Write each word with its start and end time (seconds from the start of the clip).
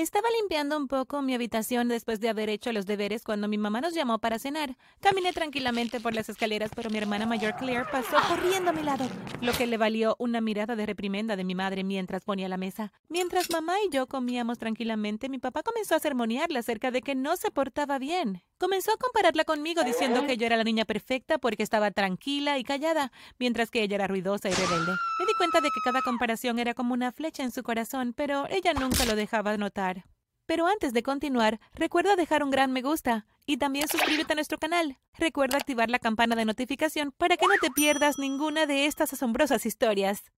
Estaba 0.00 0.28
limpiando 0.40 0.78
un 0.78 0.88
poco 0.88 1.20
mi 1.20 1.34
habitación 1.34 1.88
después 1.88 2.20
de 2.20 2.30
haber 2.30 2.48
hecho 2.48 2.72
los 2.72 2.86
deberes 2.86 3.22
cuando 3.22 3.48
mi 3.48 3.58
mamá 3.58 3.82
nos 3.82 3.92
llamó 3.92 4.18
para 4.18 4.38
cenar. 4.38 4.78
Caminé 4.98 5.34
tranquilamente 5.34 6.00
por 6.00 6.14
las 6.14 6.30
escaleras, 6.30 6.70
pero 6.74 6.88
mi 6.88 6.96
hermana 6.96 7.26
mayor 7.26 7.54
Claire 7.56 7.84
pasó 7.92 8.16
corriendo 8.26 8.70
a 8.70 8.72
mi 8.72 8.82
lado, 8.82 9.04
lo 9.42 9.52
que 9.52 9.66
le 9.66 9.76
valió 9.76 10.16
una 10.18 10.40
mirada 10.40 10.74
de 10.74 10.86
reprimenda 10.86 11.36
de 11.36 11.44
mi 11.44 11.54
madre 11.54 11.84
mientras 11.84 12.24
ponía 12.24 12.48
la 12.48 12.56
mesa. 12.56 12.94
Mientras 13.10 13.50
mamá 13.50 13.74
y 13.86 13.90
yo 13.90 14.06
comíamos 14.06 14.56
tranquilamente, 14.56 15.28
mi 15.28 15.38
papá 15.38 15.62
comenzó 15.62 15.96
a 15.96 16.00
sermonearla 16.00 16.60
acerca 16.60 16.90
de 16.90 17.02
que 17.02 17.14
no 17.14 17.36
se 17.36 17.50
portaba 17.50 17.98
bien. 17.98 18.42
Comenzó 18.60 18.92
a 18.92 18.98
compararla 18.98 19.44
conmigo 19.46 19.82
diciendo 19.84 20.26
que 20.26 20.36
yo 20.36 20.44
era 20.44 20.58
la 20.58 20.64
niña 20.64 20.84
perfecta 20.84 21.38
porque 21.38 21.62
estaba 21.62 21.92
tranquila 21.92 22.58
y 22.58 22.62
callada, 22.62 23.10
mientras 23.38 23.70
que 23.70 23.82
ella 23.82 23.94
era 23.94 24.06
ruidosa 24.06 24.50
y 24.50 24.52
rebelde. 24.52 24.92
Me 25.18 25.24
di 25.24 25.32
cuenta 25.38 25.62
de 25.62 25.68
que 25.68 25.80
cada 25.82 26.02
comparación 26.02 26.58
era 26.58 26.74
como 26.74 26.92
una 26.92 27.10
flecha 27.10 27.42
en 27.42 27.52
su 27.52 27.62
corazón, 27.62 28.12
pero 28.12 28.46
ella 28.50 28.74
nunca 28.74 29.06
lo 29.06 29.16
dejaba 29.16 29.56
notar. 29.56 30.04
Pero 30.44 30.66
antes 30.66 30.92
de 30.92 31.02
continuar, 31.02 31.58
recuerda 31.72 32.16
dejar 32.16 32.42
un 32.42 32.50
gran 32.50 32.70
me 32.70 32.82
gusta 32.82 33.24
y 33.46 33.56
también 33.56 33.88
suscríbete 33.88 34.34
a 34.34 34.36
nuestro 34.36 34.58
canal. 34.58 34.98
Recuerda 35.14 35.56
activar 35.56 35.88
la 35.88 35.98
campana 35.98 36.36
de 36.36 36.44
notificación 36.44 37.12
para 37.12 37.38
que 37.38 37.46
no 37.46 37.54
te 37.62 37.70
pierdas 37.70 38.18
ninguna 38.18 38.66
de 38.66 38.84
estas 38.84 39.14
asombrosas 39.14 39.64
historias. 39.64 40.32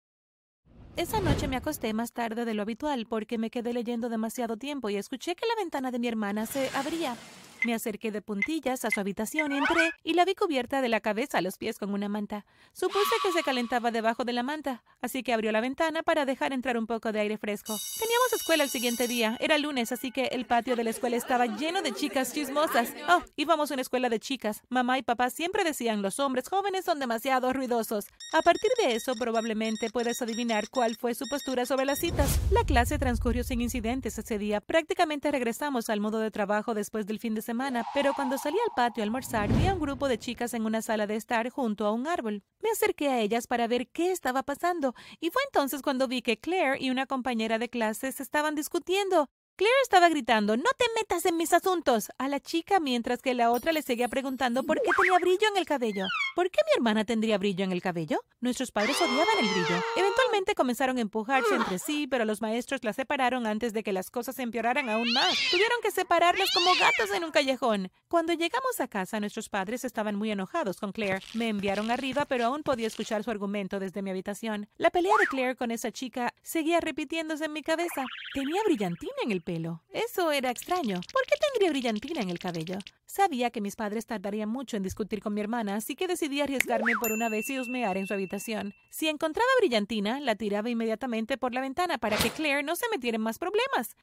Esa 0.96 1.22
noche 1.22 1.48
me 1.48 1.56
acosté 1.56 1.92
más 1.94 2.12
tarde 2.12 2.46
de 2.46 2.54
lo 2.54 2.62
habitual 2.62 3.08
porque 3.10 3.40
me 3.40 3.50
quedé 3.50 3.74
leyendo 3.74 4.10
demasiado 4.10 4.58
tiempo 4.58 4.92
y 4.92 4.98
escuché 4.98 5.36
que 5.36 5.48
la 5.48 5.56
ventana 5.56 5.90
de 5.90 5.98
mi 5.98 6.08
hermana 6.08 6.46
se 6.46 6.70
abría. 6.76 7.16
Me 7.64 7.76
acerqué 7.76 8.12
de 8.12 8.24
puntillas 8.24 8.86
a 8.86 8.90
su 8.90 9.00
habitación, 9.00 9.52
entré 9.52 9.92
y 10.04 10.16
la 10.16 10.26
vi 10.26 10.34
cubierta 10.34 10.82
de 10.82 10.90
la 10.90 11.00
cabeza 11.00 11.38
a 11.38 11.42
los 11.42 11.60
pies 11.60 11.78
con 11.78 11.94
una 11.94 12.10
manta. 12.10 12.44
Supuse 12.74 13.16
que 13.22 13.32
se 13.32 13.44
calentaba 13.44 13.92
debajo 13.92 14.26
de 14.26 14.34
la 14.34 14.42
manta, 14.42 14.84
así 15.00 15.22
que 15.22 15.32
abrió 15.32 15.52
la 15.52 15.62
ventana 15.62 16.02
para 16.02 16.26
dejar 16.26 16.54
entrar 16.54 16.76
un 16.76 16.88
poco 16.88 17.12
de 17.12 17.20
aire 17.20 17.38
fresco. 17.38 17.78
Teníamos 18.00 18.34
escuela 18.34 18.64
el 18.64 18.70
siguiente 18.72 19.08
día. 19.08 19.38
Era 19.40 19.60
lunes, 19.60 19.92
así 19.92 20.12
que 20.12 20.26
el 20.32 20.46
patio 20.46 20.76
de 20.76 20.84
la 20.84 20.90
escuela 20.90 21.18
estaba 21.18 21.46
lleno 21.46 21.84
de 21.84 21.92
chicas 21.92 22.34
chismosas. 22.34 22.94
Oh, 23.08 23.22
íbamos 23.36 23.70
a 23.70 23.76
una 23.76 23.84
escuela 23.84 24.10
de 24.10 24.20
chicas. 24.20 24.64
Mamá 24.70 24.98
y 24.98 25.04
papá 25.04 25.30
siempre 25.30 25.64
decían 25.64 26.02
los 26.02 26.20
hombres 26.20 26.50
jóvenes 26.50 26.86
son 26.86 27.00
demasiado 27.00 27.54
ruidosos. 27.54 28.08
A 28.34 28.42
partir 28.42 28.72
de 28.84 28.96
eso, 28.96 29.14
probablemente 29.14 29.92
puedes 29.92 30.20
adivinar 30.24 30.70
cuál 30.70 30.96
fue 30.96 31.14
su 31.14 31.28
postura 31.28 31.68
sobre 31.68 31.86
las 31.86 32.00
citas. 32.00 32.40
La 32.50 32.64
clase 32.64 32.98
transcurrió 32.98 33.44
sin 33.44 33.62
incidentes 33.62 34.18
ese 34.18 34.40
día. 34.40 34.62
Prácticamente 34.62 35.30
regresamos 35.30 35.92
al 35.92 36.00
modo 36.00 36.18
de 36.18 36.32
trabajo 36.32 36.74
después 36.74 37.06
del 37.06 37.20
fin 37.20 37.36
de 37.36 37.44
semana 37.44 37.51
pero 37.94 38.14
cuando 38.14 38.38
salí 38.38 38.58
al 38.58 38.74
patio 38.76 39.04
a 39.04 39.06
almorzar 39.06 39.50
vi 39.52 39.68
a 39.68 39.74
un 39.74 39.80
grupo 39.80 40.08
de 40.08 40.18
chicas 40.18 40.54
en 40.54 40.66
una 40.66 40.82
sala 40.82 41.08
de 41.08 41.16
estar 41.16 41.50
junto 41.50 41.86
a 41.86 41.92
un 41.92 42.08
árbol. 42.08 42.44
Me 42.62 42.70
acerqué 42.70 43.10
a 43.10 43.20
ellas 43.20 43.48
para 43.48 43.68
ver 43.68 43.90
qué 43.90 44.12
estaba 44.12 44.44
pasando, 44.44 44.94
y 45.20 45.30
fue 45.32 45.42
entonces 45.48 45.82
cuando 45.82 46.08
vi 46.08 46.22
que 46.22 46.40
Claire 46.40 46.78
y 46.80 46.90
una 46.90 47.06
compañera 47.06 47.60
de 47.60 47.70
clases 47.70 48.20
estaban 48.22 48.56
discutiendo. 48.56 49.28
Claire 49.62 49.76
estaba 49.84 50.10
gritando, 50.10 50.58
no 50.58 50.72
te 50.76 50.86
metas 50.96 51.24
en 51.28 51.38
mis 51.38 51.54
asuntos, 51.54 52.10
a 52.18 52.28
la 52.28 52.40
chica 52.40 52.80
mientras 52.80 53.22
que 53.22 53.36
la 53.36 53.52
otra 53.52 53.72
le 53.72 53.84
seguía 53.84 54.08
preguntando 54.08 54.64
por 54.64 54.82
qué 54.82 54.90
tenía 54.98 55.20
brillo 55.20 55.48
en 55.52 55.58
el 55.58 55.68
cabello. 55.68 56.08
¿Por 56.36 56.50
qué 56.50 56.62
mi 56.66 56.72
hermana 56.78 57.06
tendría 57.06 57.38
brillo 57.38 57.64
en 57.64 57.72
el 57.72 57.80
cabello? 57.80 58.24
Nuestros 58.40 58.72
padres 58.72 59.00
odiaban 59.00 59.38
el 59.40 59.48
brillo. 59.50 59.84
Eventualmente 59.96 60.56
comenzaron 60.56 60.98
a 60.98 61.02
empujarse 61.02 61.54
entre 61.54 61.78
sí, 61.78 62.08
pero 62.08 62.26
los 62.26 62.42
maestros 62.42 62.84
la 62.84 62.92
separaron 62.92 63.46
antes 63.46 63.72
de 63.72 63.84
que 63.84 63.94
las 63.94 64.10
cosas 64.10 64.40
empeoraran 64.40 64.90
aún 64.90 65.14
más. 65.14 65.38
Tuvieron 65.52 65.78
que 65.84 65.92
separarlos 65.92 66.50
como 66.56 66.72
gatos 66.80 67.16
en 67.16 67.24
un 67.24 67.30
callejón. 67.30 67.92
Cuando 68.08 68.34
llegamos 68.34 68.80
a 68.80 68.88
casa, 68.88 69.20
nuestros 69.20 69.48
padres 69.48 69.86
estaban 69.86 70.16
muy 70.16 70.32
enojados 70.32 70.80
con 70.80 70.92
Claire. 70.92 71.22
Me 71.36 71.50
enviaron 71.50 71.92
arriba, 71.92 72.26
pero 72.26 72.46
aún 72.46 72.64
podía 72.64 72.88
escuchar 72.88 73.24
su 73.24 73.30
argumento 73.30 73.80
desde 73.80 74.02
mi 74.02 74.10
habitación. 74.10 74.68
La 74.78 74.90
pelea 74.90 75.14
de 75.20 75.28
Claire 75.28 75.56
con 75.56 75.70
esa 75.70 75.92
chica 75.92 76.34
seguía 76.42 76.80
repitiéndose 76.80 77.46
en 77.46 77.54
mi 77.54 77.62
cabeza. 77.62 78.06
Tenía 78.34 78.64
brillantina 78.66 79.14
en 79.24 79.32
el 79.32 79.42
pelo. 79.42 79.51
Eso 79.92 80.32
era 80.32 80.50
extraño. 80.50 81.02
¿Por 81.12 81.24
qué 81.28 81.36
tendría 81.40 81.72
brillantina 81.72 82.22
en 82.22 82.30
el 82.30 82.40
cabello? 82.40 82.78
Sabía 83.06 83.50
que 83.52 83.60
mis 83.60 83.76
padres 83.76 84.06
tardarían 84.06 84.50
mucho 84.50 84.78
en 84.78 84.84
discutir 84.84 85.22
con 85.22 85.34
mi 85.34 85.42
hermana, 85.42 85.76
así 85.76 85.96
que 85.96 86.08
decidí 86.08 86.40
arriesgarme 86.40 86.94
por 87.00 87.12
una 87.12 87.28
vez 87.28 87.50
y 87.50 87.60
husmear 87.60 87.98
en 87.98 88.08
su 88.08 88.14
habitación. 88.14 88.74
Si 88.90 89.10
encontraba 89.10 89.50
brillantina, 89.60 90.20
la 90.20 90.36
tiraba 90.36 90.70
inmediatamente 90.70 91.38
por 91.38 91.54
la 91.54 91.62
ventana 91.62 91.98
para 91.98 92.18
que 92.18 92.30
Claire 92.30 92.64
no 92.64 92.76
se 92.76 92.88
metiera 92.90 93.18
en 93.18 93.22
más 93.22 93.38
problemas. 93.38 93.98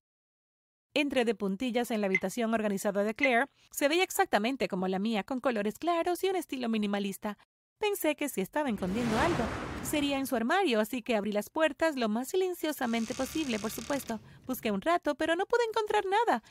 Entré 0.95 1.25
de 1.25 1.35
puntillas 1.35 1.91
en 1.91 2.01
la 2.01 2.07
habitación 2.07 2.53
organizada 2.55 3.05
de 3.05 3.15
Claire. 3.15 3.47
Se 3.71 3.89
veía 3.89 4.03
exactamente 4.03 4.69
como 4.69 4.89
la 4.89 4.99
mía, 4.99 5.23
con 5.23 5.41
colores 5.41 5.79
claros 5.79 6.25
y 6.25 6.29
un 6.29 6.37
estilo 6.37 6.69
minimalista. 6.69 7.39
Pensé 7.79 8.17
que 8.17 8.29
si 8.29 8.41
estaba 8.41 8.69
escondiendo 8.69 9.19
algo, 9.21 9.45
sería 9.83 10.19
en 10.19 10.27
su 10.27 10.35
armario, 10.35 10.81
así 10.81 11.01
que 11.01 11.15
abrí 11.15 11.31
las 11.31 11.49
puertas 11.49 11.97
lo 11.97 12.09
más 12.09 12.29
silenciosamente 12.29 13.15
posible, 13.15 13.59
por 13.59 13.71
supuesto. 13.71 14.21
Busqué 14.47 14.73
un 14.73 14.81
rato, 14.81 15.15
pero 15.15 15.37
no 15.37 15.47
pude 15.47 15.63
encontrar 15.69 16.05
nada. 16.07 16.43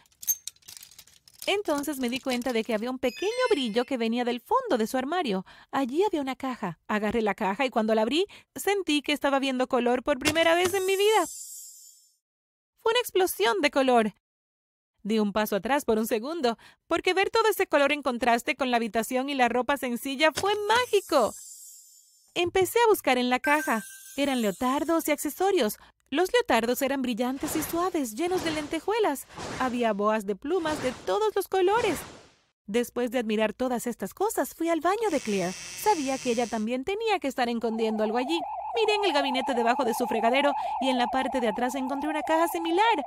Entonces 1.46 2.00
me 2.00 2.10
di 2.10 2.20
cuenta 2.20 2.52
de 2.52 2.64
que 2.64 2.74
había 2.74 2.92
un 2.92 3.00
pequeño 3.00 3.32
brillo 3.50 3.86
que 3.86 3.98
venía 3.98 4.26
del 4.26 4.42
fondo 4.42 4.78
de 4.78 4.88
su 4.88 4.98
armario. 4.98 5.46
Allí 5.72 6.04
había 6.04 6.22
una 6.22 6.36
caja. 6.36 6.80
Agarré 6.88 7.22
la 7.22 7.36
caja 7.36 7.66
y 7.66 7.70
cuando 7.70 7.96
la 7.96 8.02
abrí 8.02 8.26
sentí 8.56 9.02
que 9.02 9.14
estaba 9.14 9.40
viendo 9.40 9.68
color 9.68 10.04
por 10.04 10.20
primera 10.20 10.56
vez 10.56 10.74
en 10.74 10.86
mi 10.86 10.98
vida. 10.98 11.26
Fue 12.82 12.92
una 12.92 13.00
explosión 13.00 13.62
de 13.62 13.72
color. 13.72 14.14
Di 15.08 15.20
un 15.20 15.32
paso 15.32 15.56
atrás 15.56 15.86
por 15.86 16.00
un 16.00 16.06
segundo, 16.06 16.58
porque 16.88 17.14
ver 17.14 17.30
todo 17.30 17.48
ese 17.50 17.66
color 17.66 17.94
en 17.94 18.02
contraste 18.02 18.58
con 18.58 18.72
la 18.72 18.76
habitación 18.76 19.30
y 19.30 19.36
la 19.36 19.48
ropa 19.48 19.78
sencilla 19.78 20.34
fue 20.34 20.52
mágico. 20.68 21.34
Empecé 22.36 22.78
a 22.80 22.90
buscar 22.90 23.18
en 23.18 23.30
la 23.30 23.40
caja. 23.40 23.86
Eran 24.18 24.42
leotardos 24.42 25.08
y 25.08 25.12
accesorios, 25.12 25.78
los 26.10 26.30
leotardos 26.34 26.82
eran 26.82 27.02
brillantes 27.02 27.56
y 27.56 27.64
suaves, 27.64 28.16
llenos 28.16 28.44
de 28.44 28.52
lentejuelas. 28.52 29.28
Había 29.62 29.94
boas 29.94 30.26
de 30.26 30.36
plumas 30.36 30.84
de 30.84 30.92
todos 31.06 31.34
los 31.38 31.48
colores. 31.48 32.00
Después 32.66 33.10
de 33.10 33.20
admirar 33.20 33.54
todas 33.54 33.88
estas 33.88 34.14
cosas, 34.14 34.56
fui 34.56 34.68
al 34.68 34.82
baño 34.82 35.10
de 35.10 35.22
Claire. 35.22 35.54
Sabía 35.54 36.18
que 36.18 36.32
ella 36.32 36.48
también 36.48 36.84
tenía 36.84 37.20
que 37.20 37.30
estar 37.30 37.48
escondiendo 37.48 38.04
algo 38.04 38.18
allí. 38.18 38.42
Miré 38.76 38.96
en 38.96 39.06
el 39.06 39.14
gabinete 39.14 39.54
debajo 39.54 39.86
de 39.86 39.94
su 39.94 40.06
fregadero 40.06 40.52
y 40.82 40.90
en 40.90 40.98
la 40.98 41.08
parte 41.08 41.40
de 41.40 41.48
atrás 41.48 41.76
encontré 41.76 42.10
una 42.10 42.24
caja 42.24 42.50
similar 42.50 43.06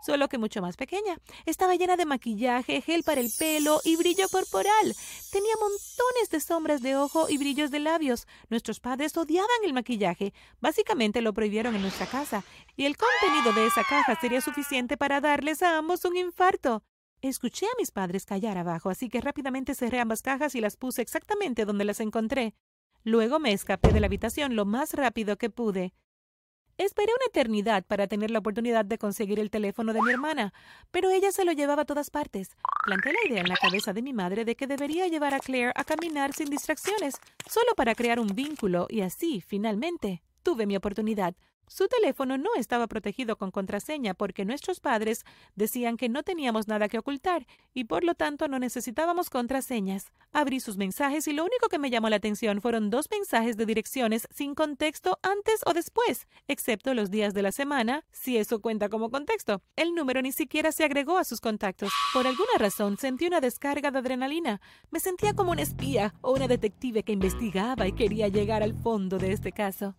solo 0.00 0.28
que 0.28 0.38
mucho 0.38 0.62
más 0.62 0.76
pequeña. 0.76 1.18
Estaba 1.44 1.74
llena 1.74 1.96
de 1.96 2.06
maquillaje, 2.06 2.80
gel 2.80 3.02
para 3.02 3.20
el 3.20 3.30
pelo 3.38 3.80
y 3.84 3.96
brillo 3.96 4.28
corporal. 4.28 4.94
Tenía 5.32 5.54
montones 5.60 6.30
de 6.30 6.40
sombras 6.40 6.82
de 6.82 6.96
ojo 6.96 7.28
y 7.28 7.38
brillos 7.38 7.70
de 7.70 7.80
labios. 7.80 8.26
Nuestros 8.48 8.80
padres 8.80 9.16
odiaban 9.16 9.48
el 9.64 9.72
maquillaje. 9.72 10.32
Básicamente 10.60 11.20
lo 11.20 11.32
prohibieron 11.32 11.74
en 11.74 11.82
nuestra 11.82 12.06
casa, 12.06 12.44
y 12.76 12.84
el 12.84 12.96
contenido 12.96 13.52
de 13.52 13.66
esa 13.66 13.82
caja 13.84 14.18
sería 14.20 14.40
suficiente 14.40 14.96
para 14.96 15.20
darles 15.20 15.62
a 15.62 15.76
ambos 15.78 16.04
un 16.04 16.16
infarto. 16.16 16.82
Escuché 17.22 17.66
a 17.66 17.76
mis 17.78 17.90
padres 17.90 18.26
callar 18.26 18.58
abajo, 18.58 18.90
así 18.90 19.08
que 19.08 19.20
rápidamente 19.20 19.74
cerré 19.74 20.00
ambas 20.00 20.22
cajas 20.22 20.54
y 20.54 20.60
las 20.60 20.76
puse 20.76 21.02
exactamente 21.02 21.64
donde 21.64 21.84
las 21.84 22.00
encontré. 22.00 22.54
Luego 23.04 23.38
me 23.38 23.52
escapé 23.52 23.92
de 23.92 24.00
la 24.00 24.06
habitación 24.06 24.54
lo 24.54 24.64
más 24.64 24.92
rápido 24.92 25.36
que 25.38 25.48
pude. 25.48 25.94
Esperé 26.78 27.10
una 27.14 27.26
eternidad 27.28 27.84
para 27.86 28.06
tener 28.06 28.30
la 28.30 28.40
oportunidad 28.40 28.84
de 28.84 28.98
conseguir 28.98 29.40
el 29.40 29.50
teléfono 29.50 29.94
de 29.94 30.02
mi 30.02 30.10
hermana, 30.10 30.52
pero 30.90 31.08
ella 31.08 31.32
se 31.32 31.46
lo 31.46 31.52
llevaba 31.52 31.82
a 31.82 31.86
todas 31.86 32.10
partes. 32.10 32.50
Planté 32.84 33.12
la 33.12 33.30
idea 33.30 33.40
en 33.40 33.48
la 33.48 33.56
cabeza 33.56 33.94
de 33.94 34.02
mi 34.02 34.12
madre 34.12 34.44
de 34.44 34.56
que 34.56 34.66
debería 34.66 35.08
llevar 35.08 35.32
a 35.32 35.40
Claire 35.40 35.72
a 35.74 35.84
caminar 35.84 36.34
sin 36.34 36.50
distracciones, 36.50 37.14
solo 37.48 37.74
para 37.76 37.94
crear 37.94 38.20
un 38.20 38.26
vínculo, 38.26 38.88
y 38.90 39.00
así, 39.00 39.40
finalmente, 39.40 40.22
tuve 40.42 40.66
mi 40.66 40.76
oportunidad. 40.76 41.34
Su 41.68 41.88
teléfono 41.88 42.38
no 42.38 42.50
estaba 42.56 42.86
protegido 42.86 43.36
con 43.36 43.50
contraseña 43.50 44.14
porque 44.14 44.44
nuestros 44.44 44.80
padres 44.80 45.24
decían 45.56 45.96
que 45.96 46.08
no 46.08 46.22
teníamos 46.22 46.68
nada 46.68 46.88
que 46.88 46.98
ocultar 46.98 47.46
y 47.74 47.84
por 47.84 48.04
lo 48.04 48.14
tanto 48.14 48.46
no 48.46 48.58
necesitábamos 48.58 49.30
contraseñas. 49.30 50.12
Abrí 50.32 50.60
sus 50.60 50.76
mensajes 50.76 51.26
y 51.26 51.32
lo 51.32 51.44
único 51.44 51.68
que 51.68 51.78
me 51.78 51.90
llamó 51.90 52.08
la 52.08 52.16
atención 52.16 52.60
fueron 52.60 52.88
dos 52.90 53.08
mensajes 53.10 53.56
de 53.56 53.66
direcciones 53.66 54.28
sin 54.32 54.54
contexto 54.54 55.18
antes 55.22 55.60
o 55.66 55.72
después, 55.72 56.28
excepto 56.46 56.94
los 56.94 57.10
días 57.10 57.34
de 57.34 57.42
la 57.42 57.52
semana, 57.52 58.04
si 58.12 58.36
eso 58.36 58.60
cuenta 58.60 58.88
como 58.88 59.10
contexto. 59.10 59.60
El 59.74 59.94
número 59.94 60.22
ni 60.22 60.32
siquiera 60.32 60.70
se 60.70 60.84
agregó 60.84 61.18
a 61.18 61.24
sus 61.24 61.40
contactos. 61.40 61.92
Por 62.12 62.26
alguna 62.26 62.58
razón 62.58 62.96
sentí 62.96 63.26
una 63.26 63.40
descarga 63.40 63.90
de 63.90 63.98
adrenalina. 63.98 64.60
Me 64.90 65.00
sentía 65.00 65.34
como 65.34 65.50
una 65.50 65.62
espía 65.62 66.14
o 66.20 66.32
una 66.32 66.46
detective 66.46 67.02
que 67.02 67.12
investigaba 67.12 67.88
y 67.88 67.92
quería 67.92 68.28
llegar 68.28 68.62
al 68.62 68.74
fondo 68.74 69.18
de 69.18 69.32
este 69.32 69.52
caso. 69.52 69.96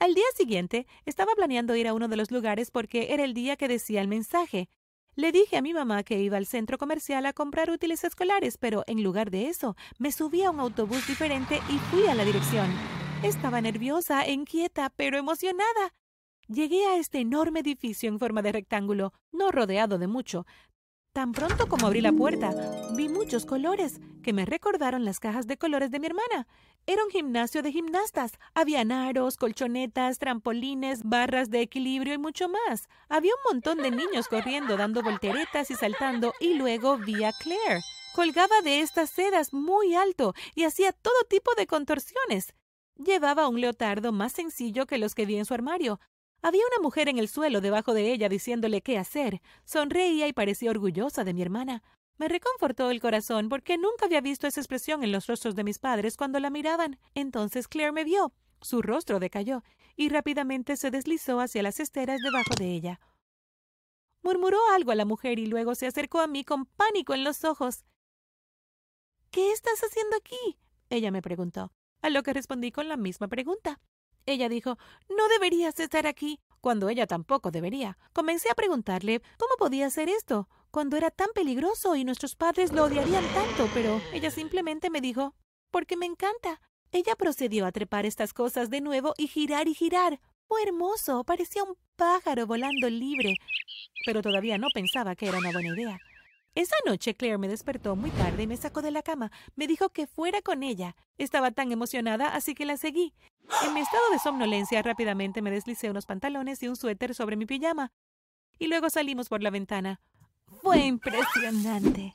Al 0.00 0.14
día 0.14 0.24
siguiente, 0.34 0.86
estaba 1.04 1.34
planeando 1.34 1.76
ir 1.76 1.86
a 1.86 1.92
uno 1.92 2.08
de 2.08 2.16
los 2.16 2.30
lugares 2.30 2.70
porque 2.70 3.12
era 3.12 3.22
el 3.22 3.34
día 3.34 3.56
que 3.56 3.68
decía 3.68 4.00
el 4.00 4.08
mensaje. 4.08 4.70
Le 5.14 5.30
dije 5.30 5.58
a 5.58 5.62
mi 5.62 5.74
mamá 5.74 6.04
que 6.04 6.18
iba 6.18 6.38
al 6.38 6.46
centro 6.46 6.78
comercial 6.78 7.26
a 7.26 7.34
comprar 7.34 7.68
útiles 7.68 8.02
escolares, 8.02 8.56
pero 8.56 8.82
en 8.86 9.02
lugar 9.02 9.30
de 9.30 9.48
eso, 9.48 9.76
me 9.98 10.10
subí 10.10 10.42
a 10.42 10.50
un 10.50 10.58
autobús 10.58 11.06
diferente 11.06 11.60
y 11.68 11.76
fui 11.90 12.06
a 12.06 12.14
la 12.14 12.24
dirección. 12.24 12.66
Estaba 13.22 13.60
nerviosa, 13.60 14.26
inquieta, 14.26 14.88
pero 14.88 15.18
emocionada. 15.18 15.92
Llegué 16.48 16.86
a 16.86 16.96
este 16.96 17.18
enorme 17.18 17.60
edificio 17.60 18.08
en 18.08 18.18
forma 18.18 18.40
de 18.40 18.52
rectángulo, 18.52 19.12
no 19.32 19.52
rodeado 19.52 19.98
de 19.98 20.06
mucho. 20.06 20.46
Tan 21.12 21.32
pronto 21.32 21.68
como 21.68 21.88
abrí 21.88 22.00
la 22.00 22.12
puerta, 22.12 22.54
vi 22.96 23.10
muchos 23.10 23.44
colores 23.44 24.00
que 24.22 24.32
me 24.32 24.46
recordaron 24.46 25.04
las 25.04 25.20
cajas 25.20 25.46
de 25.46 25.58
colores 25.58 25.90
de 25.90 26.00
mi 26.00 26.06
hermana. 26.06 26.46
Era 26.90 27.04
un 27.04 27.10
gimnasio 27.12 27.62
de 27.62 27.70
gimnastas. 27.70 28.32
Había 28.52 28.80
aros, 28.80 29.36
colchonetas, 29.36 30.18
trampolines, 30.18 31.04
barras 31.04 31.48
de 31.48 31.60
equilibrio 31.60 32.14
y 32.14 32.18
mucho 32.18 32.48
más. 32.48 32.88
Había 33.08 33.30
un 33.32 33.54
montón 33.54 33.78
de 33.78 33.92
niños 33.92 34.26
corriendo, 34.26 34.76
dando 34.76 35.00
volteretas 35.00 35.70
y 35.70 35.76
saltando, 35.76 36.34
y 36.40 36.54
luego 36.54 36.98
vi 36.98 37.22
a 37.22 37.30
Claire. 37.30 37.82
Colgaba 38.12 38.60
de 38.64 38.80
estas 38.80 39.08
sedas 39.08 39.52
muy 39.52 39.94
alto 39.94 40.34
y 40.56 40.64
hacía 40.64 40.90
todo 40.90 41.14
tipo 41.28 41.54
de 41.54 41.68
contorsiones. 41.68 42.54
Llevaba 42.96 43.46
un 43.46 43.60
leotardo 43.60 44.10
más 44.10 44.32
sencillo 44.32 44.86
que 44.86 44.98
los 44.98 45.14
que 45.14 45.26
vi 45.26 45.36
en 45.36 45.44
su 45.44 45.54
armario. 45.54 46.00
Había 46.42 46.62
una 46.74 46.82
mujer 46.82 47.08
en 47.08 47.18
el 47.18 47.28
suelo 47.28 47.60
debajo 47.60 47.94
de 47.94 48.10
ella 48.10 48.28
diciéndole 48.28 48.82
qué 48.82 48.98
hacer. 48.98 49.40
Sonreía 49.64 50.26
y 50.26 50.32
parecía 50.32 50.72
orgullosa 50.72 51.22
de 51.22 51.34
mi 51.34 51.42
hermana. 51.42 51.84
Me 52.20 52.28
reconfortó 52.28 52.90
el 52.90 53.00
corazón 53.00 53.48
porque 53.48 53.78
nunca 53.78 54.04
había 54.04 54.20
visto 54.20 54.46
esa 54.46 54.60
expresión 54.60 55.02
en 55.02 55.10
los 55.10 55.26
rostros 55.26 55.54
de 55.54 55.64
mis 55.64 55.78
padres 55.78 56.18
cuando 56.18 56.38
la 56.38 56.50
miraban. 56.50 56.98
Entonces 57.14 57.66
Claire 57.66 57.92
me 57.92 58.04
vio. 58.04 58.34
Su 58.60 58.82
rostro 58.82 59.20
decayó 59.20 59.64
y 59.96 60.10
rápidamente 60.10 60.76
se 60.76 60.90
deslizó 60.90 61.40
hacia 61.40 61.62
las 61.62 61.80
esteras 61.80 62.20
debajo 62.20 62.54
de 62.58 62.74
ella. 62.74 63.00
Murmuró 64.22 64.58
algo 64.74 64.90
a 64.90 64.96
la 64.96 65.06
mujer 65.06 65.38
y 65.38 65.46
luego 65.46 65.74
se 65.74 65.86
acercó 65.86 66.20
a 66.20 66.26
mí 66.26 66.44
con 66.44 66.66
pánico 66.66 67.14
en 67.14 67.24
los 67.24 67.42
ojos. 67.44 67.86
¿Qué 69.30 69.52
estás 69.52 69.80
haciendo 69.82 70.14
aquí? 70.18 70.58
ella 70.90 71.10
me 71.10 71.22
preguntó, 71.22 71.72
a 72.02 72.10
lo 72.10 72.22
que 72.22 72.34
respondí 72.34 72.70
con 72.70 72.86
la 72.86 72.98
misma 72.98 73.28
pregunta. 73.28 73.80
Ella 74.26 74.50
dijo, 74.50 74.76
No 75.08 75.26
deberías 75.28 75.80
estar 75.80 76.06
aquí, 76.06 76.38
cuando 76.60 76.90
ella 76.90 77.06
tampoco 77.06 77.50
debería. 77.50 77.96
Comencé 78.12 78.50
a 78.50 78.54
preguntarle 78.54 79.22
cómo 79.38 79.54
podía 79.58 79.86
hacer 79.86 80.10
esto, 80.10 80.50
cuando 80.70 80.96
era 80.96 81.10
tan 81.10 81.28
peligroso 81.34 81.96
y 81.96 82.04
nuestros 82.04 82.36
padres 82.36 82.72
lo 82.72 82.84
odiarían 82.84 83.24
tanto, 83.34 83.68
pero 83.74 84.00
ella 84.12 84.30
simplemente 84.30 84.90
me 84.90 85.00
dijo, 85.00 85.34
porque 85.70 85.96
me 85.96 86.06
encanta. 86.06 86.60
Ella 86.92 87.14
procedió 87.16 87.66
a 87.66 87.72
trepar 87.72 88.06
estas 88.06 88.32
cosas 88.32 88.70
de 88.70 88.80
nuevo 88.80 89.14
y 89.16 89.28
girar 89.28 89.68
y 89.68 89.74
girar. 89.74 90.20
Fue 90.48 90.62
hermoso, 90.62 91.22
parecía 91.24 91.62
un 91.62 91.76
pájaro 91.96 92.46
volando 92.46 92.90
libre, 92.90 93.36
pero 94.04 94.22
todavía 94.22 94.58
no 94.58 94.68
pensaba 94.74 95.14
que 95.14 95.28
era 95.28 95.38
una 95.38 95.52
buena 95.52 95.68
idea. 95.68 95.98
Esa 96.56 96.74
noche 96.84 97.14
Claire 97.14 97.38
me 97.38 97.46
despertó 97.46 97.94
muy 97.94 98.10
tarde 98.10 98.42
y 98.42 98.46
me 98.48 98.56
sacó 98.56 98.82
de 98.82 98.90
la 98.90 99.02
cama. 99.02 99.30
Me 99.54 99.68
dijo 99.68 99.90
que 99.90 100.08
fuera 100.08 100.42
con 100.42 100.64
ella. 100.64 100.96
Estaba 101.16 101.52
tan 101.52 101.70
emocionada, 101.70 102.34
así 102.34 102.56
que 102.56 102.64
la 102.64 102.76
seguí. 102.76 103.14
En 103.64 103.72
mi 103.72 103.80
estado 103.80 104.02
de 104.10 104.18
somnolencia 104.18 104.82
rápidamente 104.82 105.42
me 105.42 105.52
deslicé 105.52 105.90
unos 105.90 106.06
pantalones 106.06 106.60
y 106.62 106.68
un 106.68 106.74
suéter 106.74 107.14
sobre 107.14 107.36
mi 107.36 107.46
pijama. 107.46 107.92
Y 108.58 108.66
luego 108.66 108.90
salimos 108.90 109.28
por 109.28 109.42
la 109.42 109.50
ventana. 109.50 110.00
Fue 110.62 110.78
impresionante. 110.80 112.14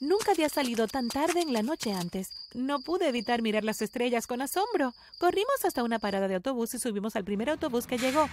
Nunca 0.00 0.32
había 0.32 0.48
salido 0.48 0.88
tan 0.88 1.08
tarde 1.08 1.42
en 1.42 1.52
la 1.52 1.62
noche 1.62 1.92
antes. 1.92 2.28
No 2.54 2.80
pude 2.80 3.08
evitar 3.08 3.40
mirar 3.40 3.62
las 3.62 3.82
estrellas 3.82 4.26
con 4.26 4.42
asombro. 4.42 4.94
Corrimos 5.20 5.64
hasta 5.64 5.84
una 5.84 6.00
parada 6.00 6.26
de 6.26 6.34
autobús 6.34 6.74
y 6.74 6.80
subimos 6.80 7.14
al 7.14 7.24
primer 7.24 7.50
autobús 7.50 7.86
que 7.86 7.98
llegó. 7.98 8.26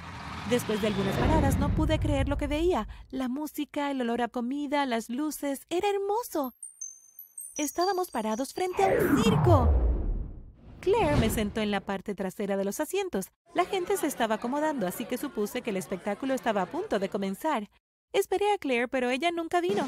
Después 0.50 0.82
de 0.82 0.88
algunas 0.88 1.16
paradas 1.18 1.60
no 1.60 1.70
pude 1.76 2.00
creer 2.00 2.28
lo 2.28 2.38
que 2.38 2.48
veía. 2.48 2.88
La 3.12 3.28
música, 3.28 3.92
el 3.92 4.02
olor 4.02 4.24
a 4.24 4.30
comida, 4.30 4.86
las 4.88 5.10
luces. 5.10 5.62
Era 5.70 5.90
hermoso. 5.90 6.56
Estábamos 7.56 8.10
parados 8.10 8.54
frente 8.54 8.84
a 8.84 8.88
un 8.88 9.24
circo. 9.24 9.70
Claire 10.80 11.18
me 11.18 11.30
sentó 11.30 11.62
en 11.62 11.70
la 11.70 11.82
parte 11.82 12.16
trasera 12.16 12.58
de 12.58 12.66
los 12.66 12.80
asientos. 12.80 13.28
La 13.54 13.66
gente 13.66 13.96
se 13.98 14.08
estaba 14.08 14.36
acomodando, 14.36 14.88
así 14.88 15.06
que 15.06 15.18
supuse 15.18 15.62
que 15.62 15.70
el 15.70 15.78
espectáculo 15.78 16.34
estaba 16.34 16.64
a 16.64 16.66
punto 16.66 16.98
de 16.98 17.10
comenzar. 17.10 17.70
Esperé 18.12 18.52
a 18.52 18.58
Claire, 18.58 18.88
pero 18.88 19.12
ella 19.12 19.30
nunca 19.32 19.62
vino. 19.62 19.88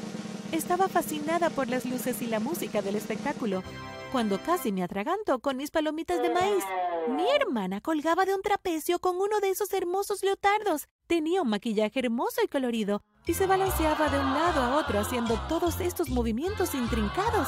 Estaba 0.51 0.88
fascinada 0.88 1.50
por 1.50 1.68
las 1.68 1.85
luces 1.85 2.21
y 2.21 2.27
la 2.27 2.39
música 2.39 2.83
del 2.83 2.95
espectáculo, 2.95 3.63
cuando 4.12 4.39
casi 4.39 4.71
me 4.71 4.83
atraganto 4.83 5.39
con 5.39 5.57
mis 5.57 5.71
palomitas 5.71 6.21
de 6.21 6.29
maíz. 6.29 6.63
Mi 7.09 7.27
hermana 7.31 7.81
colgaba 7.81 8.25
de 8.25 8.35
un 8.35 8.44
trapecio 8.44 9.00
con 9.00 9.15
uno 9.15 9.39
de 9.39 9.50
esos 9.50 9.73
hermosos 9.73 10.21
leotardos. 10.23 10.88
Tenía 11.07 11.41
un 11.41 11.50
maquillaje 11.50 12.00
hermoso 12.00 12.41
y 12.44 12.47
colorido, 12.47 13.01
y 13.25 13.33
se 13.33 13.45
balanceaba 13.45 14.09
de 14.09 14.19
un 14.19 14.33
lado 14.33 14.62
a 14.62 14.77
otro 14.77 15.00
haciendo 15.00 15.39
todos 15.47 15.79
estos 15.79 16.09
movimientos 16.09 16.73
intrincados. 16.73 17.47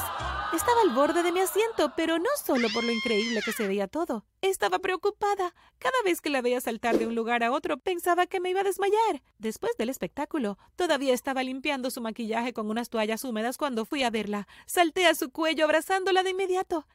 Estaba 0.54 0.82
al 0.82 0.94
borde 0.94 1.22
de 1.24 1.32
mi 1.32 1.40
asiento, 1.40 1.92
pero 1.96 2.18
no 2.18 2.28
solo 2.44 2.68
por 2.72 2.84
lo 2.84 2.92
increíble 2.92 3.40
que 3.44 3.52
se 3.52 3.66
veía 3.66 3.88
todo. 3.88 4.24
Estaba 4.40 4.78
preocupada. 4.78 5.52
Cada 5.78 5.96
vez 6.04 6.20
que 6.20 6.30
la 6.30 6.42
veía 6.42 6.60
saltar 6.60 6.96
de 6.96 7.08
un 7.08 7.16
lugar 7.16 7.42
a 7.42 7.50
otro, 7.50 7.76
pensaba 7.78 8.26
que 8.26 8.38
me 8.38 8.50
iba 8.50 8.60
a 8.60 8.64
desmayar. 8.64 9.22
Después 9.38 9.72
del 9.76 9.88
espectáculo, 9.88 10.58
todavía 10.76 11.12
estaba 11.12 11.42
limpiando 11.42 11.90
su 11.90 12.00
maquillaje 12.00 12.52
con 12.52 12.70
unas 12.70 12.88
toallas 12.88 13.24
húmedas 13.24 13.58
cuando 13.58 13.84
fui 13.84 14.04
a 14.04 14.10
verla. 14.10 14.46
Salté 14.66 15.06
a 15.06 15.14
su 15.16 15.32
cuello 15.32 15.64
abrazándola 15.64 16.22
de 16.22 16.30
inmediato. 16.30 16.86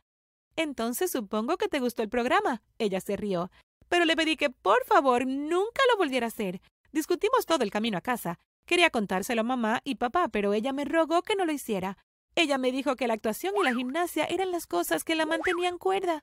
Entonces 0.56 1.12
supongo 1.12 1.58
que 1.58 1.68
te 1.68 1.82
gustó 1.82 2.02
el 2.02 2.10
programa. 2.10 2.62
Ella 2.78 3.02
se 3.02 3.18
rió. 3.18 3.52
Pero 3.90 4.06
le 4.06 4.16
pedí 4.16 4.38
que 4.38 4.50
por 4.50 4.86
favor 4.86 5.28
nunca 5.28 5.82
lo 5.92 5.98
volviera 5.98 6.28
a 6.28 6.30
hacer. 6.30 6.62
Discutimos 6.92 7.46
todo 7.46 7.64
el 7.64 7.72
camino 7.72 7.98
a 7.98 8.02
casa. 8.02 8.40
Quería 8.70 8.92
contárselo 8.92 9.42
a 9.42 9.44
mamá 9.44 9.82
y 9.84 9.96
papá, 9.96 10.28
pero 10.28 10.54
ella 10.54 10.74
me 10.74 10.86
rogó 10.86 11.24
que 11.24 11.36
no 11.36 11.44
lo 11.44 11.52
hiciera. 11.52 11.98
Ella 12.36 12.60
me 12.60 12.72
dijo 12.72 12.96
que 12.96 13.08
la 13.08 13.16
actuación 13.16 13.56
y 13.60 13.64
la 13.64 13.74
gimnasia 13.74 14.26
eran 14.26 14.52
las 14.52 14.68
cosas 14.68 15.04
que 15.04 15.16
la 15.16 15.26
mantenían 15.26 15.80
cuerda. 15.80 16.22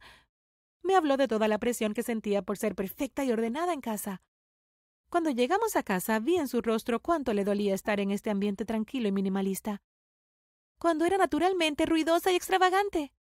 Me 0.81 0.95
habló 0.95 1.17
de 1.17 1.27
toda 1.27 1.49
la 1.49 1.59
presión 1.59 1.93
que 1.93 2.05
sentía 2.05 2.43
por 2.43 2.57
ser 2.57 2.77
perfecta 2.77 3.25
y 3.25 3.33
ordenada 3.33 3.73
en 3.73 3.81
casa. 3.81 4.23
Cuando 5.11 5.31
llegamos 5.31 5.75
a 5.75 5.83
casa 5.83 6.21
vi 6.21 6.37
en 6.37 6.47
su 6.47 6.63
rostro 6.63 7.01
cuánto 7.01 7.35
le 7.35 7.43
dolía 7.43 7.75
estar 7.75 7.99
en 7.99 8.13
este 8.13 8.31
ambiente 8.31 8.65
tranquilo 8.65 9.09
y 9.09 9.13
minimalista. 9.13 9.83
Cuando 10.79 11.05
era 11.05 11.19
naturalmente 11.19 11.85
ruidosa 11.85 12.31
y 12.31 12.37
extravagante. 12.37 13.13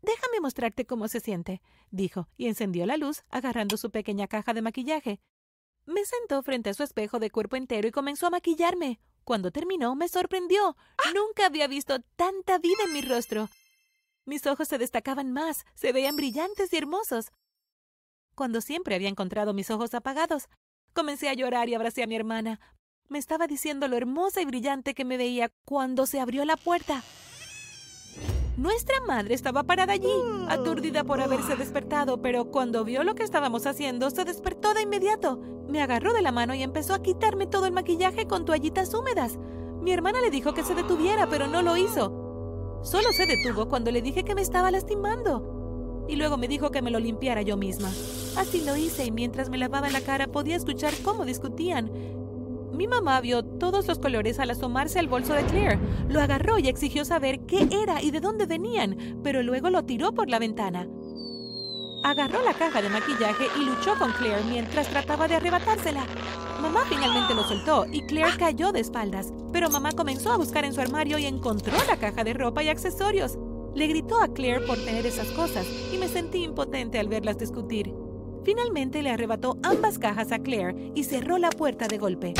Déjame 0.00 0.38
mostrarte 0.40 0.86
cómo 0.86 1.08
se 1.08 1.18
siente, 1.18 1.60
dijo, 1.90 2.28
y 2.36 2.46
encendió 2.46 2.86
la 2.86 2.98
luz, 2.98 3.24
agarrando 3.30 3.76
su 3.76 3.90
pequeña 3.90 4.28
caja 4.28 4.54
de 4.54 4.62
maquillaje. 4.62 5.20
Me 5.86 6.04
sentó 6.04 6.42
frente 6.42 6.70
a 6.70 6.74
su 6.74 6.82
espejo 6.82 7.18
de 7.18 7.30
cuerpo 7.30 7.56
entero 7.56 7.86
y 7.86 7.90
comenzó 7.92 8.26
a 8.26 8.30
maquillarme. 8.30 9.00
Cuando 9.24 9.50
terminó, 9.50 9.94
me 9.94 10.08
sorprendió. 10.08 10.76
Nunca 11.14 11.46
había 11.46 11.66
visto 11.66 12.00
tanta 12.16 12.58
vida 12.58 12.84
en 12.86 12.92
mi 12.92 13.02
rostro. 13.02 13.48
Mis 14.24 14.46
ojos 14.46 14.68
se 14.68 14.78
destacaban 14.78 15.32
más, 15.32 15.64
se 15.74 15.92
veían 15.92 16.16
brillantes 16.16 16.72
y 16.72 16.76
hermosos. 16.76 17.32
Cuando 18.34 18.60
siempre 18.60 18.94
había 18.94 19.08
encontrado 19.08 19.52
mis 19.52 19.70
ojos 19.70 19.94
apagados, 19.94 20.48
comencé 20.94 21.28
a 21.28 21.34
llorar 21.34 21.68
y 21.68 21.74
abracé 21.74 22.02
a 22.02 22.06
mi 22.06 22.16
hermana. 22.16 22.60
Me 23.08 23.18
estaba 23.18 23.46
diciendo 23.46 23.86
lo 23.86 23.96
hermosa 23.96 24.40
y 24.40 24.46
brillante 24.46 24.94
que 24.94 25.04
me 25.04 25.18
veía 25.18 25.52
cuando 25.64 26.06
se 26.06 26.20
abrió 26.20 26.44
la 26.46 26.56
puerta. 26.56 27.02
Nuestra 28.56 29.00
madre 29.00 29.34
estaba 29.34 29.64
parada 29.64 29.92
allí, 29.92 30.12
aturdida 30.48 31.04
por 31.04 31.20
haberse 31.20 31.56
despertado, 31.56 32.22
pero 32.22 32.50
cuando 32.50 32.84
vio 32.84 33.02
lo 33.04 33.14
que 33.14 33.24
estábamos 33.24 33.66
haciendo, 33.66 34.10
se 34.10 34.24
despertó 34.24 34.72
de 34.74 34.82
inmediato. 34.82 35.53
Me 35.68 35.82
agarró 35.82 36.12
de 36.12 36.22
la 36.22 36.32
mano 36.32 36.54
y 36.54 36.62
empezó 36.62 36.94
a 36.94 37.02
quitarme 37.02 37.46
todo 37.46 37.66
el 37.66 37.72
maquillaje 37.72 38.26
con 38.26 38.44
toallitas 38.44 38.92
húmedas. 38.94 39.38
Mi 39.80 39.92
hermana 39.92 40.20
le 40.20 40.30
dijo 40.30 40.54
que 40.54 40.62
se 40.62 40.74
detuviera, 40.74 41.28
pero 41.28 41.46
no 41.46 41.62
lo 41.62 41.76
hizo. 41.76 42.80
Solo 42.82 43.12
se 43.12 43.26
detuvo 43.26 43.68
cuando 43.68 43.90
le 43.90 44.02
dije 44.02 44.24
que 44.24 44.34
me 44.34 44.42
estaba 44.42 44.70
lastimando. 44.70 46.04
Y 46.08 46.16
luego 46.16 46.36
me 46.36 46.48
dijo 46.48 46.70
que 46.70 46.82
me 46.82 46.90
lo 46.90 46.98
limpiara 46.98 47.42
yo 47.42 47.56
misma. 47.56 47.88
Así 48.36 48.62
lo 48.64 48.76
hice 48.76 49.06
y 49.06 49.10
mientras 49.10 49.48
me 49.48 49.58
lavaba 49.58 49.88
la 49.88 50.02
cara 50.02 50.26
podía 50.26 50.56
escuchar 50.56 50.92
cómo 51.02 51.24
discutían. 51.24 51.90
Mi 52.72 52.88
mamá 52.88 53.20
vio 53.20 53.44
todos 53.44 53.86
los 53.86 53.98
colores 53.98 54.40
al 54.40 54.50
asomarse 54.50 54.98
al 54.98 55.06
bolso 55.06 55.32
de 55.32 55.44
Claire. 55.44 55.78
Lo 56.08 56.20
agarró 56.20 56.58
y 56.58 56.68
exigió 56.68 57.04
saber 57.04 57.40
qué 57.46 57.68
era 57.70 58.02
y 58.02 58.10
de 58.10 58.20
dónde 58.20 58.46
venían, 58.46 59.20
pero 59.22 59.42
luego 59.42 59.70
lo 59.70 59.84
tiró 59.84 60.12
por 60.12 60.28
la 60.28 60.40
ventana. 60.40 60.88
Agarró 62.04 62.42
la 62.44 62.52
caja 62.52 62.82
de 62.82 62.90
maquillaje 62.90 63.46
y 63.58 63.64
luchó 63.64 63.94
con 63.98 64.12
Claire 64.12 64.44
mientras 64.44 64.88
trataba 64.88 65.26
de 65.26 65.36
arrebatársela. 65.36 66.04
Mamá 66.60 66.80
finalmente 66.86 67.34
lo 67.34 67.42
soltó 67.44 67.86
y 67.90 68.02
Claire 68.02 68.36
cayó 68.36 68.72
de 68.72 68.80
espaldas, 68.80 69.32
pero 69.54 69.70
mamá 69.70 69.90
comenzó 69.92 70.30
a 70.30 70.36
buscar 70.36 70.66
en 70.66 70.74
su 70.74 70.82
armario 70.82 71.16
y 71.16 71.24
encontró 71.24 71.72
la 71.88 71.96
caja 71.96 72.22
de 72.22 72.34
ropa 72.34 72.62
y 72.62 72.68
accesorios. 72.68 73.38
Le 73.74 73.86
gritó 73.86 74.20
a 74.20 74.28
Claire 74.28 74.66
por 74.66 74.76
tener 74.76 75.06
esas 75.06 75.28
cosas 75.28 75.66
y 75.94 75.96
me 75.96 76.08
sentí 76.08 76.44
impotente 76.44 76.98
al 76.98 77.08
verlas 77.08 77.38
discutir. 77.38 77.90
Finalmente 78.44 79.02
le 79.02 79.08
arrebató 79.08 79.56
ambas 79.62 79.98
cajas 79.98 80.30
a 80.30 80.40
Claire 80.40 80.92
y 80.94 81.04
cerró 81.04 81.38
la 81.38 81.48
puerta 81.48 81.88
de 81.88 81.96
golpe. 81.96 82.34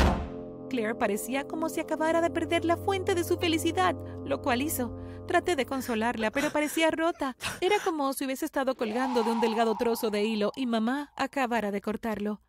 Claire 0.69 0.93
parecía 0.93 1.47
como 1.47 1.69
si 1.69 1.79
acabara 1.79 2.21
de 2.21 2.29
perder 2.29 2.65
la 2.65 2.77
fuente 2.77 3.15
de 3.15 3.23
su 3.23 3.37
felicidad, 3.37 3.95
lo 4.25 4.43
cual 4.43 4.61
hizo. 4.61 4.95
Traté 5.27 5.55
de 5.55 5.65
consolarla, 5.65 6.31
pero 6.31 6.51
parecía 6.51 6.91
rota. 6.91 7.35
Era 7.59 7.77
como 7.83 8.13
si 8.13 8.25
hubiese 8.25 8.45
estado 8.45 8.75
colgando 8.75 9.23
de 9.23 9.31
un 9.31 9.41
delgado 9.41 9.75
trozo 9.75 10.09
de 10.11 10.23
hilo 10.23 10.51
y 10.55 10.65
mamá 10.65 11.11
acabara 11.15 11.71
de 11.71 11.81
cortarlo. 11.81 12.41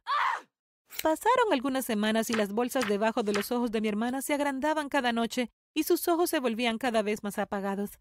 Pasaron 1.03 1.53
algunas 1.53 1.85
semanas 1.85 2.31
y 2.31 2.35
las 2.35 2.53
bolsas 2.53 2.89
debajo 2.89 3.23
de 3.23 3.33
los 3.33 3.51
ojos 3.53 3.71
de 3.71 3.81
mi 3.81 3.89
hermana 3.89 4.23
se 4.23 4.35
agrandaban 4.35 4.89
cada 4.89 5.13
noche 5.13 5.51
y 5.75 5.83
sus 5.83 6.07
ojos 6.09 6.31
se 6.31 6.41
volvían 6.41 6.79
cada 6.79 7.03
vez 7.03 7.23
más 7.23 7.39
apagados. 7.39 7.99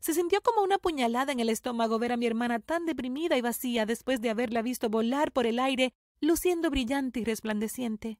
Se 0.00 0.14
sintió 0.14 0.42
como 0.42 0.62
una 0.62 0.78
puñalada 0.78 1.32
en 1.32 1.40
el 1.40 1.48
estómago 1.48 1.98
ver 1.98 2.12
a 2.12 2.16
mi 2.16 2.26
hermana 2.26 2.58
tan 2.58 2.86
deprimida 2.86 3.36
y 3.36 3.40
vacía 3.40 3.86
después 3.86 4.20
de 4.20 4.30
haberla 4.30 4.62
visto 4.62 4.90
volar 4.90 5.32
por 5.32 5.46
el 5.46 5.58
aire, 5.58 5.94
luciendo 6.20 6.70
brillante 6.70 7.20
y 7.20 7.24
resplandeciente. 7.24 8.18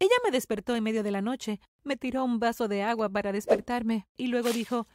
Ella 0.00 0.14
me 0.24 0.30
despertó 0.30 0.76
en 0.76 0.84
medio 0.84 1.02
de 1.02 1.10
la 1.10 1.20
noche, 1.20 1.60
me 1.82 1.96
tiró 1.96 2.24
un 2.24 2.38
vaso 2.38 2.68
de 2.68 2.82
agua 2.82 3.08
para 3.08 3.32
despertarme 3.32 4.06
y 4.16 4.28
luego 4.28 4.50
dijo 4.50 4.86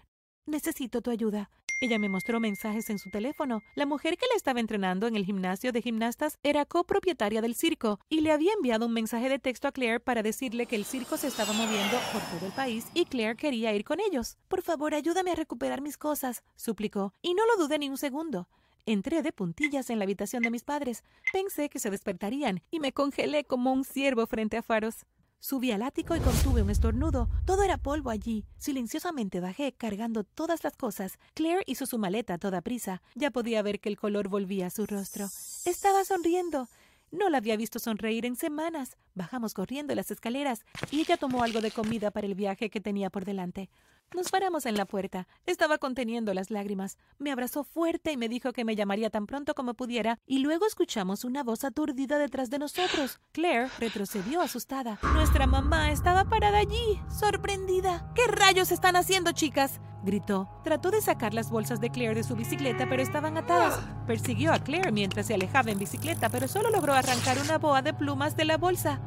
Necesito 0.46 1.02
tu 1.02 1.10
ayuda. 1.10 1.50
Ella 1.80 2.00
me 2.00 2.10
mostró 2.10 2.40
mensajes 2.40 2.90
en 2.90 3.00
su 3.00 3.10
teléfono. 3.10 3.62
La 3.76 3.86
mujer 3.86 4.18
que 4.18 4.26
le 4.30 4.36
estaba 4.36 4.60
entrenando 4.60 5.08
en 5.08 5.16
el 5.16 5.26
gimnasio 5.26 5.72
de 5.72 5.82
gimnastas 5.82 6.38
era 6.44 6.66
copropietaria 6.66 7.42
del 7.42 7.56
circo 7.56 8.00
y 8.10 8.22
le 8.22 8.32
había 8.32 8.54
enviado 8.54 8.86
un 8.86 8.94
mensaje 8.94 9.30
de 9.30 9.40
texto 9.40 9.68
a 9.68 9.72
Claire 9.72 10.00
para 10.00 10.22
decirle 10.22 10.66
que 10.66 10.76
el 10.76 10.86
circo 10.86 11.18
se 11.18 11.28
estaba 11.28 11.54
moviendo 11.54 11.98
por 12.12 12.22
todo 12.22 12.46
el 12.46 12.54
país 12.54 12.88
y 12.94 13.06
Claire 13.06 13.38
quería 13.38 13.74
ir 13.74 13.86
con 13.86 14.00
ellos. 14.00 14.38
Por 14.50 14.62
favor, 14.62 14.94
ayúdame 14.94 15.32
a 15.32 15.36
recuperar 15.36 15.82
mis 15.82 15.98
cosas, 15.98 16.44
suplicó, 16.56 17.14
y 17.22 17.34
no 17.34 17.44
lo 17.46 17.64
dudé 17.64 17.80
ni 17.80 17.90
un 17.90 17.98
segundo. 17.98 18.48
Entré 18.86 19.22
de 19.22 19.32
puntillas 19.32 19.90
en 19.90 19.98
la 19.98 20.04
habitación 20.04 20.44
de 20.44 20.52
mis 20.52 20.66
padres. 20.66 21.06
Pensé 21.32 21.70
que 21.70 21.80
se 21.80 21.90
despertarían 21.90 22.62
y 22.70 22.82
me 22.82 22.92
congelé 22.92 23.46
como 23.46 23.72
un 23.72 23.86
ciervo 23.86 24.28
frente 24.28 24.58
a 24.58 24.62
faros. 24.62 25.06
Subí 25.44 25.72
al 25.72 25.82
ático 25.82 26.16
y 26.16 26.22
contuve 26.22 26.62
un 26.62 26.70
estornudo. 26.70 27.28
Todo 27.44 27.64
era 27.64 27.78
polvo 27.78 28.10
allí. 28.10 28.46
Silenciosamente 28.58 29.42
bajé, 29.42 29.74
cargando 29.74 30.24
todas 30.24 30.64
las 30.64 30.78
cosas. 30.78 31.20
Claire 31.34 31.64
hizo 31.66 31.86
su 31.86 31.98
maleta 31.98 32.36
a 32.36 32.38
toda 32.38 32.62
prisa. 32.62 33.02
Ya 33.14 33.30
podía 33.30 33.62
ver 33.62 33.82
que 33.82 33.90
el 33.90 33.98
color 33.98 34.30
volvía 34.30 34.68
a 34.68 34.70
su 34.70 34.86
rostro. 34.86 35.26
Estaba 35.66 36.06
sonriendo. 36.06 36.70
No 37.12 37.30
la 37.30 37.40
había 37.40 37.58
visto 37.58 37.80
sonreír 37.80 38.26
en 38.26 38.38
semanas. 38.38 38.96
Bajamos 39.16 39.54
corriendo 39.54 39.94
las 39.96 40.12
escaleras 40.12 40.64
y 40.92 41.02
ella 41.02 41.18
tomó 41.18 41.44
algo 41.44 41.60
de 41.60 41.72
comida 41.72 42.10
para 42.10 42.26
el 42.26 42.36
viaje 42.36 42.70
que 42.70 42.80
tenía 42.80 43.10
por 43.10 43.26
delante. 43.26 43.70
Nos 44.16 44.30
paramos 44.30 44.68
en 44.68 44.78
la 44.78 44.86
puerta. 44.86 45.28
Estaba 45.48 45.80
conteniendo 45.80 46.36
las 46.36 46.52
lágrimas. 46.52 47.00
Me 47.18 47.32
abrazó 47.32 47.64
fuerte 47.64 48.12
y 48.12 48.18
me 48.18 48.30
dijo 48.30 48.54
que 48.54 48.64
me 48.64 48.76
llamaría 48.76 49.10
tan 49.10 49.26
pronto 49.26 49.56
como 49.56 49.74
pudiera, 49.74 50.20
y 50.28 50.38
luego 50.40 50.68
escuchamos 50.68 51.24
una 51.24 51.42
voz 51.42 51.64
aturdida 51.64 52.20
detrás 52.20 52.52
de 52.52 52.60
nosotros. 52.60 53.20
Claire 53.32 53.70
retrocedió 53.80 54.42
asustada. 54.42 55.00
Nuestra 55.16 55.48
mamá 55.48 55.92
estaba 55.92 56.26
parada 56.26 56.60
allí, 56.60 57.02
sorprendida. 57.10 58.12
¿Qué 58.14 58.28
rayos 58.28 58.72
están 58.72 58.96
haciendo, 58.96 59.32
chicas? 59.32 59.82
gritó. 60.04 60.48
Trató 60.64 60.92
de 60.92 61.02
sacar 61.02 61.34
las 61.34 61.50
bolsas 61.50 61.82
de 61.82 61.90
Claire 61.90 62.14
de 62.14 62.24
su 62.24 62.36
bicicleta, 62.36 62.88
pero 62.88 63.02
estaban 63.02 63.38
atadas. 63.38 63.80
Persiguió 64.06 64.54
a 64.54 64.60
Claire 64.60 64.92
mientras 64.92 65.26
se 65.26 65.34
alejaba 65.34 65.72
en 65.72 65.80
bicicleta, 65.80 66.30
pero 66.30 66.48
solo 66.48 66.70
logró 66.70 66.94
arrancar 66.94 67.40
una 67.40 67.58
boa 67.58 67.82
de 67.82 67.96
plumas 67.96 68.36
de 68.36 68.46
la 68.46 68.58
bolsa. 68.58 69.00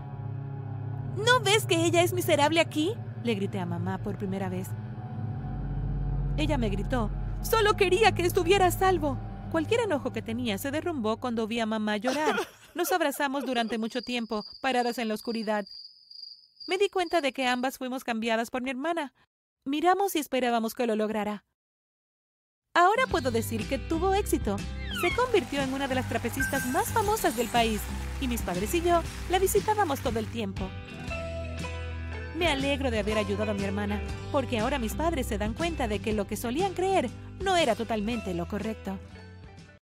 ¿No 1.17 1.39
ves 1.45 1.65
que 1.65 1.85
ella 1.85 2.03
es 2.03 2.13
miserable 2.13 2.61
aquí? 2.61 2.95
Le 3.23 3.35
grité 3.35 3.61
a 3.61 3.67
mamá 3.67 3.99
por 3.99 4.17
primera 4.17 4.49
vez. 4.49 4.69
Ella 6.37 6.59
me 6.59 6.69
gritó, 6.69 7.11
solo 7.43 7.77
quería 7.77 8.13
que 8.13 8.23
estuviera 8.23 8.67
a 8.67 8.71
salvo. 8.71 9.19
Cualquier 9.51 9.81
enojo 9.81 10.13
que 10.13 10.23
tenía 10.23 10.59
se 10.59 10.71
derrumbó 10.71 11.17
cuando 11.17 11.47
vi 11.47 11.61
a 11.61 11.67
mamá 11.67 11.97
llorar. 11.97 12.37
Nos 12.75 12.93
abrazamos 12.93 13.47
durante 13.47 13.79
mucho 13.79 14.03
tiempo, 14.03 14.45
paradas 14.61 14.99
en 14.99 15.09
la 15.09 15.15
oscuridad. 15.15 15.65
Me 16.67 16.77
di 16.77 16.89
cuenta 16.91 17.21
de 17.21 17.33
que 17.33 17.47
ambas 17.47 17.79
fuimos 17.79 18.05
cambiadas 18.05 18.51
por 18.51 18.61
mi 18.61 18.71
hermana. 18.71 19.15
Miramos 19.65 20.15
y 20.15 20.19
esperábamos 20.19 20.75
que 20.75 20.87
lo 20.87 20.95
lograra. 20.95 21.45
Ahora 22.75 23.07
puedo 23.11 23.31
decir 23.31 23.67
que 23.67 23.79
tuvo 23.79 24.13
éxito. 24.15 24.59
Se 25.01 25.15
convirtió 25.15 25.63
en 25.63 25.73
una 25.73 25.89
de 25.89 25.95
las 25.95 26.09
trapecistas 26.09 26.67
más 26.67 26.93
famosas 26.93 27.35
del 27.37 27.49
país 27.49 27.81
y 28.21 28.29
mis 28.29 28.43
padres 28.43 28.75
y 28.75 28.83
yo 28.83 29.03
la 29.31 29.39
visitábamos 29.39 30.01
todo 30.01 30.19
el 30.19 30.27
tiempo. 30.27 30.69
Me 32.37 32.49
alegro 32.49 32.91
de 32.91 32.99
haber 32.99 33.17
ayudado 33.17 33.53
a 33.53 33.55
mi 33.55 33.65
hermana, 33.65 33.99
porque 34.31 34.59
ahora 34.59 34.79
mis 34.79 34.93
padres 34.93 35.27
se 35.27 35.39
dan 35.39 35.55
cuenta 35.55 35.89
de 35.89 36.01
que 36.01 36.13
lo 36.13 36.27
que 36.27 36.37
solían 36.37 36.75
creer 36.75 37.09
no 37.41 37.57
era 37.57 37.75
totalmente 37.75 38.35
lo 38.35 38.47
correcto. 38.47 38.99